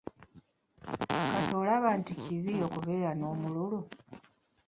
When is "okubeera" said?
2.67-3.11